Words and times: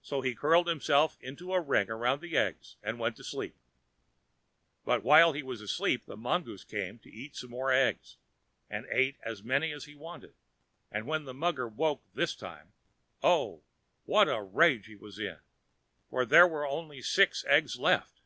So 0.00 0.20
he 0.20 0.36
curled 0.36 0.68
himself 0.68 1.18
into 1.20 1.52
a 1.52 1.60
ring 1.60 1.88
round 1.88 2.20
the 2.20 2.36
eggs 2.36 2.76
and 2.80 2.96
went 2.96 3.16
to 3.16 3.24
sleep. 3.24 3.56
But 4.84 5.02
while 5.02 5.32
he 5.32 5.42
was 5.42 5.60
asleep 5.60 6.06
the 6.06 6.16
mongoose 6.16 6.62
came 6.62 7.00
to 7.00 7.10
eat 7.10 7.34
some 7.34 7.50
more 7.50 7.72
of 7.72 7.74
the 7.76 7.80
eggs, 7.80 8.18
and 8.70 8.86
ate 8.88 9.16
as 9.20 9.42
many 9.42 9.72
as 9.72 9.86
he 9.86 9.96
wanted, 9.96 10.34
and 10.92 11.08
when 11.08 11.24
the 11.24 11.34
mugger 11.34 11.66
woke 11.66 12.04
this 12.14 12.36
time, 12.36 12.72
oh! 13.20 13.64
what 14.04 14.28
a 14.28 14.40
rage 14.40 14.86
he 14.86 14.94
was 14.94 15.18
in, 15.18 15.40
for 16.08 16.24
there 16.24 16.46
were 16.46 16.64
only 16.64 17.02
six 17.02 17.44
eggs 17.48 17.80
left! 17.80 18.20